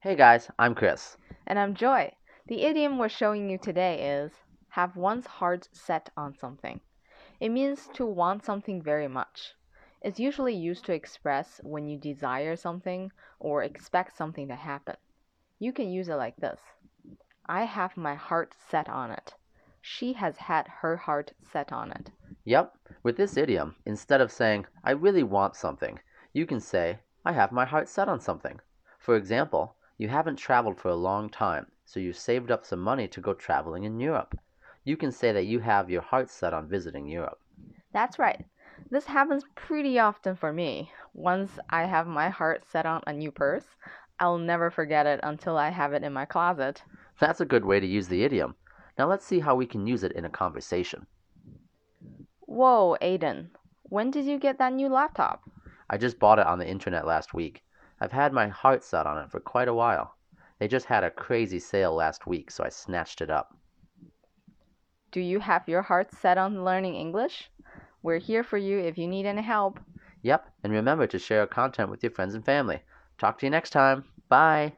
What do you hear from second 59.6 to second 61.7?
a while. They just had a crazy